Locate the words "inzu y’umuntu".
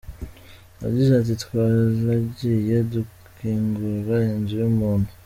4.33-5.09